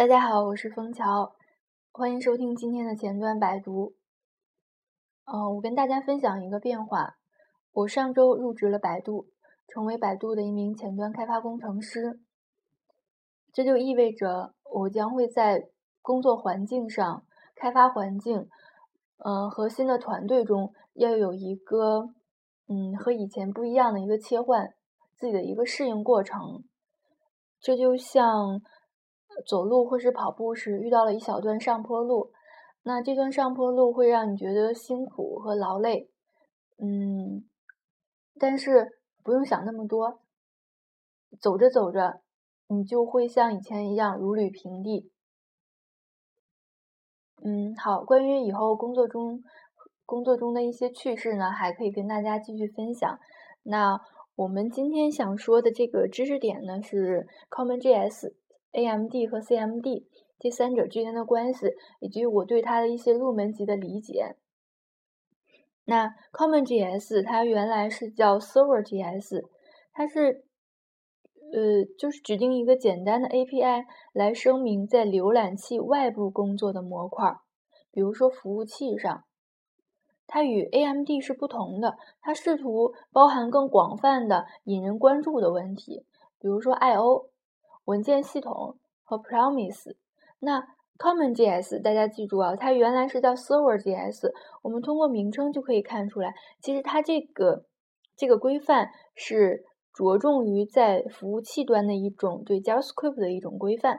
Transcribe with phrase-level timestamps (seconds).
[0.00, 1.34] 大家好，我是枫桥，
[1.92, 3.92] 欢迎收听今天的前端百读。
[5.26, 7.16] 嗯，我跟大家分享一个变化，
[7.70, 9.26] 我上周入职了百度，
[9.68, 12.18] 成为百度的一名前端开发工程师。
[13.52, 15.68] 这就意味着我将会在
[16.00, 18.48] 工作环境上、开发环境，
[19.18, 22.08] 嗯，和新的团队中要有一个，
[22.68, 24.72] 嗯，和以前不一样的一个切换，
[25.14, 26.64] 自己的一个适应过程。
[27.60, 28.62] 这就像。
[29.46, 32.32] 走路或是跑步时遇到了一小段上坡路，
[32.82, 36.10] 那这段上坡路会让你觉得辛苦和劳累，
[36.78, 37.44] 嗯，
[38.38, 40.20] 但是不用想那么多，
[41.40, 42.22] 走着走着，
[42.68, 45.10] 你就会像以前一样如履平地。
[47.42, 49.42] 嗯，好，关于以后工作中
[50.04, 53.18] 工作中的一些趣事呢，还可以跟大家继续分享。
[53.62, 54.00] 那
[54.36, 58.39] 我们今天想说的这个知识点呢，是 CommonJS。
[58.72, 60.04] AMD 和 CMD
[60.38, 64.36] 这三者之间的关系，以及我对它的一些入门级的理解。
[65.84, 69.44] 那 CommonJS 它原来是叫 ServerJS，
[69.92, 70.44] 它是
[71.52, 77.38] 呃就是指定一个简单的 API 来声明在浏览器外部工作的模块，
[77.90, 79.24] 比如说服务器上。
[80.28, 86.06] 它与 AMD 是不同的，它试图包含更广泛的引人关注的问题，
[86.38, 87.29] 比如说 I/O。
[87.90, 89.96] 文件系统和 Promise，
[90.38, 90.62] 那
[90.96, 94.30] CommonJS 大家记住啊，它原来是叫 ServerJS。
[94.62, 96.32] 我们通过名称就可以看出来，
[96.62, 97.64] 其实它这个
[98.16, 103.98] 这个规范是着重于在服务器端的一种对 JavaScript 的一种规范。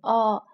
[0.00, 0.44] 哦，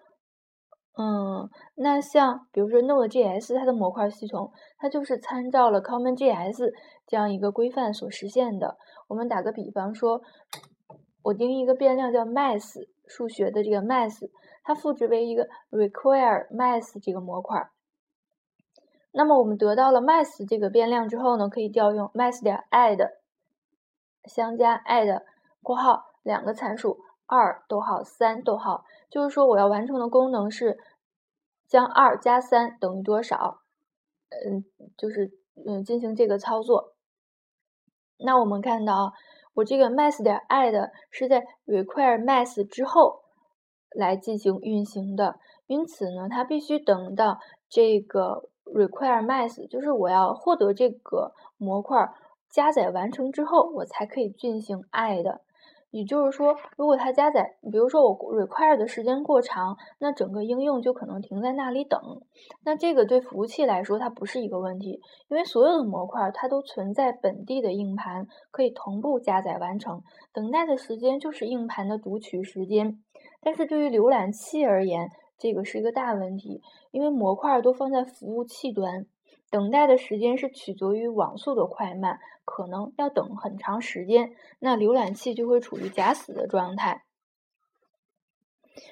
[0.96, 6.72] 嗯，那像比如说 Node.js 它的模块系统，它就是参照了 CommonJS
[7.06, 8.78] 这样一个规范所实现的。
[9.08, 10.22] 我们打个比方说。
[11.22, 14.30] 我定义一个变量叫 math，数学的这个 math，
[14.62, 17.68] 它赋值为一个 require math 这个模块。
[19.12, 23.12] 那么我们得到了 math 这个变量之后呢，可以调用 math 点 add
[24.24, 25.22] 相加 add
[25.62, 30.78] 括号两个参数二逗号三逗号，就是说我要完成的功能是
[31.66, 33.60] 将二加三等于多少？
[34.30, 34.64] 嗯，
[34.96, 35.32] 就是
[35.66, 36.94] 嗯进行这个操作。
[38.16, 39.12] 那我们看到啊。
[39.54, 43.22] 我这个 mass 点 add 是在 require mass 之后
[43.94, 47.38] 来进行运行的，因此呢，它必须等到
[47.68, 52.08] 这个 require mass，就是我要获得这个模块
[52.48, 55.40] 加载完成之后，我才可以进行 add。
[55.90, 62.00] 也就是说，如果它加载，比如说我 require 的时间过长，那整个应用就可能停在那里等。
[62.64, 70.02] 那这个对服务器来说，它不是一个问题，因为所有的模块它都存在本地的硬盘，可以同步加载完成。
[70.32, 73.02] 等待的时间就是硬盘的读取时间。
[73.42, 76.62] 但是对于浏览器而言，这个是一个大问题，
[76.92, 79.06] 因为模块都放在服务器端。
[79.50, 87.04] 等待的时间是取决于网速的快慢，可能要等很长时间，那浏览器就会处于假死的状态。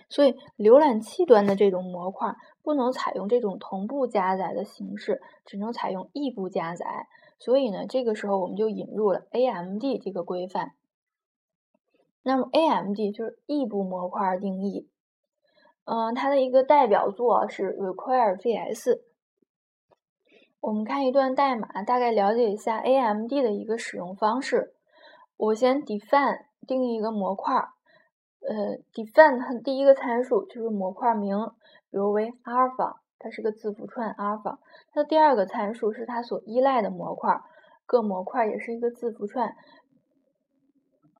[0.09, 7.07] 所以，浏览器端的这种模块不能采用这种同步加载的形式，只能采用异步加载。
[7.39, 10.73] 所以呢，这个时候我们就引入了 AMD 这个规范。
[12.23, 14.89] 那么，AMD 就是异步模块定义。
[15.85, 19.01] 嗯，它的一个代表作是 Require.js。
[20.61, 24.75] 我们看一段代码，大概了解一下 AMD 的一个使用方式。
[25.37, 27.55] 我先 define 定义一个模块，
[28.41, 31.53] 呃，define 它第一个参数就是模块名，
[31.91, 34.59] 比如为 alpha，它是个字符串 alpha。
[34.93, 37.41] 它的第二个参数是它所依赖的模块，
[37.87, 39.55] 各模块也是一个字符串，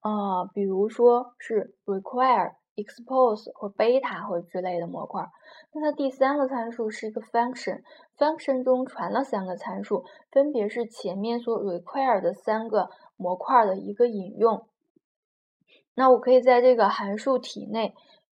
[0.01, 2.55] 啊，比如说是 require。
[2.79, 5.29] Expose 或 beta 或之类的模块，
[5.73, 14.67] 那它第三个参数是一个 function，function 中传了三个参数，分别是前面所 require 的三个模块的一个引用。
[15.95, 17.93] 那我可以在这个函数体内，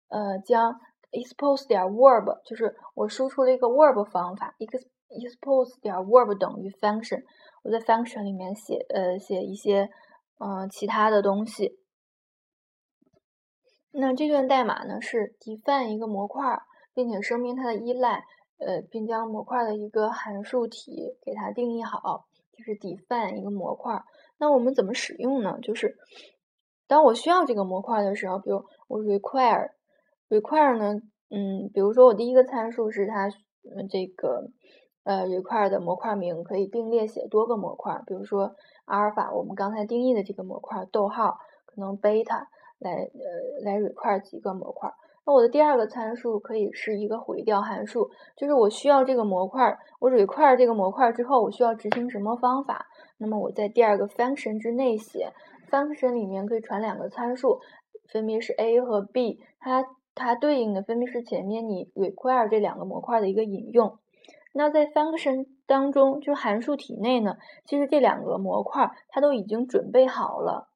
[0.08, 0.78] 呃，将
[1.10, 7.24] expose 点 verb，就是我输出了一个 verb 方法，expose 点 verb 等于 function，
[7.62, 9.88] 我在 function 里面写呃写一些
[10.38, 11.78] 嗯其他的东西。
[13.96, 16.60] 那这段代码呢是 define 一个模块，
[16.94, 18.24] 并且声明它的依赖，
[18.58, 22.26] 呃，并将模块的一个函数体给它定义好，
[22.56, 24.02] 就是 define 一个模块。
[24.36, 25.60] 那我们怎么使用呢？
[25.62, 25.96] 就是
[26.88, 31.00] 当我需要这个模块的时候，比如我 require，require 呢，
[31.30, 33.30] 嗯，比如说我第一个参数是它，
[33.88, 34.50] 这个
[35.04, 38.56] 呃 require 的模块名可以并列写多个模块，比如说
[38.86, 42.48] 阿尔法，我们刚才定义的这个模块，逗号，可能 beta。
[42.84, 44.92] 来呃来 require 几个模块，
[45.26, 52.86] 那我的第二个参数可以是一个毁掉函数，就是我需要这个模块，我 require 这个模块之后，我需要执行什么方法？
[53.16, 55.32] 那么我在第二个 function 之内写
[55.70, 57.60] ，function 里面可以传两个参数，
[58.12, 63.98] 分别是 a 和 b，它它对应的分别是前面你 require 这两个模块的一个引用。
[64.52, 70.68] 那在 function 当中，就是函数体内呢，其实这两个模块它都已经准备好了，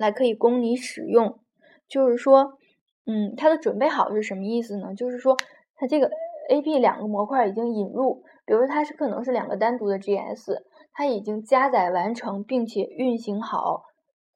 [0.00, 1.38] 来可以供你使用，
[1.86, 2.58] 就是说。
[3.06, 4.94] 嗯，它的准备好是什么意思呢？
[4.94, 5.36] 就是说，
[5.74, 6.10] 它这个
[6.48, 10.62] A、B 两个模块已经引入，比如它是可能是两个单独的 GS，
[10.92, 13.84] 它已经加载完成并且运行好，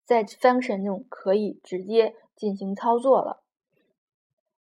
[0.04, 3.44] 在 function 中可以直接进行操作了。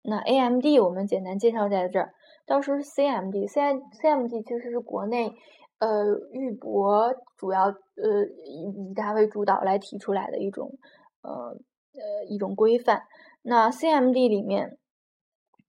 [0.03, 2.13] 那 AMD 我们简单介绍在这儿，
[2.47, 5.35] 到时候是 CMD，C CMD 其实是国内
[5.79, 10.79] 呃玉博主要呃以以它为主导来提出来的一种
[11.23, 13.03] 呃呃一种规范。
[13.43, 14.79] 那 CMD 里面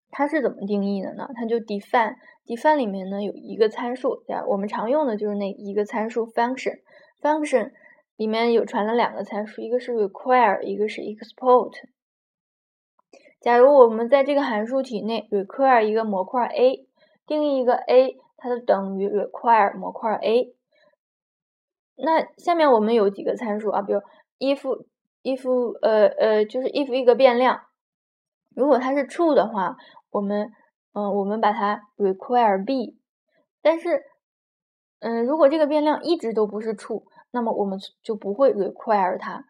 [0.10, 1.30] 它是怎么定义的呢？
[1.36, 7.72] 它就 define，define 里面呢有一个参数，对我们常用的就是那一个参数 function，function
[8.16, 11.74] 里面有传了两个参数，一个是 require，一个是 export。
[13.40, 16.88] 假如我们在这个函数体内 require 一个模块 A，
[17.28, 20.56] 定义一个 A，它就等于 require 模块 A。
[21.96, 24.00] 那下面我们有几个参数啊，比如
[24.40, 24.62] if
[25.24, 27.62] if 呃呃就是 if 一个变量。
[28.56, 29.78] 如果它是 true 的话，
[30.10, 30.52] 我们
[30.94, 33.00] 嗯，我们把它 require b。
[33.62, 34.04] 但是，
[35.00, 39.46] 嗯，如果这个变量一直都不是 true，那么我们就不会 require 它，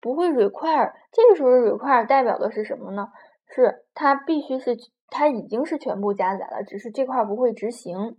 [0.00, 0.92] 不会 require。
[1.12, 3.08] 这个时候 require 代表的是什么呢？
[3.46, 4.76] 是它必须是
[5.08, 8.16] 它已经是全部加载了，只是这块不会执行。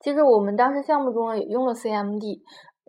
[0.00, 2.40] 其实我们当时项目中也用了 CMD，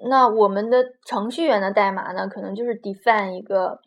[0.09, 3.79] 那我们的程序员的代码呢，可能就是 define 一个。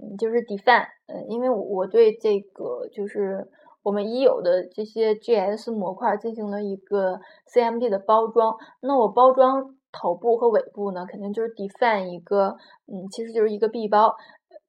[0.00, 3.48] 嗯，就是 define，嗯，因为我对这个就是
[3.82, 7.18] 我们已有的这些 GS 模块进行了一个
[7.52, 8.54] CMD 的包装。
[8.80, 14.14] 那我包装头部和尾部呢，肯定就是 define 一个，嗯，其实就是一个 B 包。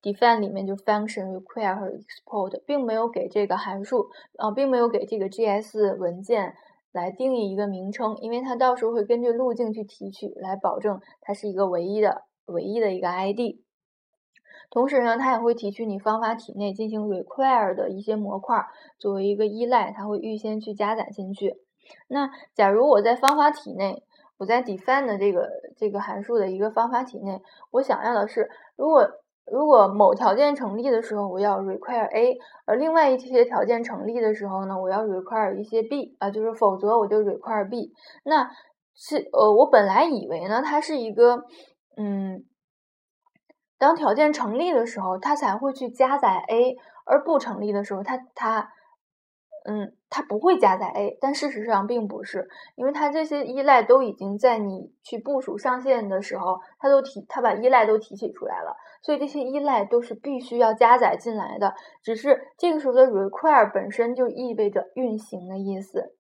[0.01, 4.09] define 里面就 function require 和 export，并没有给这个函数，
[4.39, 6.55] 啊，并没有给这个 GS 文件
[6.91, 13.59] 来定义一个名称，因为它到时候会根据路径去提取，来保证它是一个唯一的、唯一的一个 ID。
[14.71, 21.57] 同时呢，它也会提取你方法体内进行 require 的一些模块，作为一个依赖，它会预先去加载进去。
[22.07, 24.03] 那假如我在方法体内，
[24.38, 27.41] 我在 define 的这个这个函数的一个方法体内，
[27.71, 29.09] 我想要的是，如果
[29.51, 37.92] 如果某条件成立的时候，我要 require a，而另外一些条件成立的时候呢，我要 require 一些 b 啊，就是否则我就 require b。
[38.24, 38.50] 那
[38.96, 41.44] 是呃，我本来以为呢，它是一个
[41.98, 42.46] 嗯。
[43.81, 46.75] 当条件成立的时候，它才会去加载 A，
[47.06, 48.74] 而不成立的时候，它它，
[49.69, 51.16] 嗯，它不会加载 A。
[51.21, 58.75] 但事实上并不是，因为它这些依赖都已经在你去部署上线的时候，它都提，它把依赖都提取出来了。
[59.04, 61.75] 所以这些依赖都是必须要加载进来的。
[62.01, 66.15] 只是这个时候的 require 本身就意味着运行的意思，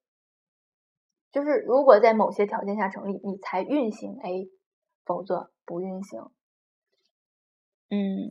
[1.31, 4.51] 就是如果在某些条件下成立，你才运行 A，
[5.03, 6.21] 否则不运行。
[7.89, 8.29] 嗯，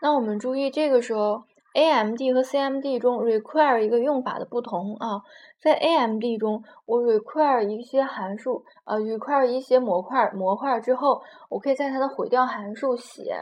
[0.00, 1.42] 那我们注意，这个时候
[1.76, 5.20] AMD 和 CMD 中 require 一个用法的不同啊，
[5.60, 13.36] 在 AMD 中，我 require 一些函数，呃，require 一些模块，模块之后，我可以在它的毁掉函数写，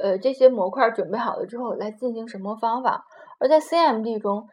[0.00, 3.04] 呃，这些模块准备好了之后来进行什么方法，
[3.40, 4.48] 而在 CMD 中，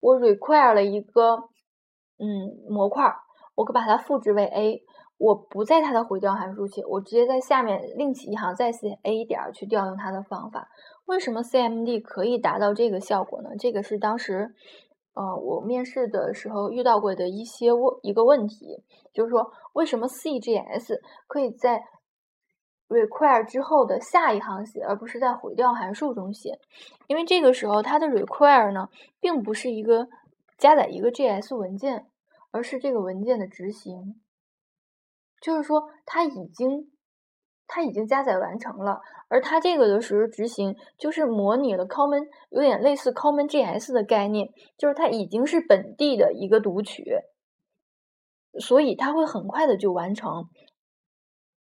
[0.00, 1.48] 我 require 了一个，
[2.18, 3.10] 嗯，模块，
[3.54, 4.82] 我可把它复制为 A。
[5.18, 10.66] 我不在它的回调函数写，我直接在下面另起一行再写 a 点去调用它的方法。
[11.10, 13.50] 为什么 CMD 可以达到这个效果呢？
[13.58, 14.54] 这个是当时，
[15.14, 21.82] 呃，我面试的时候遇到过的一些问一个问题，就是说为什么 CGS 可以在
[22.88, 26.60] require 之后的下一行写，而不是在回调函数中写？
[27.08, 28.88] 因为这个时候它的 require 呢，
[29.18, 30.06] 并不是一个
[30.58, 32.06] 加载一个 JS 文件，
[32.52, 34.20] 而是这个文件的执行。
[35.42, 36.92] 就是说，它已经，
[37.72, 47.04] 它已经加载完成了，而它这个的时候执行，就是模拟了 Common，有点类似 Common JS 的概念，就是它已经是本地的一个读取，
[48.58, 50.48] 所以它会很快的就完成，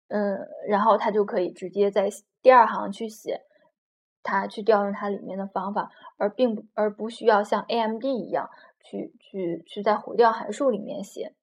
[0.08, 2.08] 嗯，然后它就可以直接在
[2.40, 3.42] 第二行去写，
[4.22, 8.48] 它去调用它里面的方法，而并不而不需要像 AMD 一样
[8.82, 11.34] 去去去在回调函数里面写。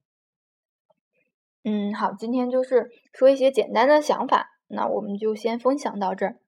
[1.67, 6.39] 嗯，好，今天就是说一些简单的想法，那我们就先分享到这儿。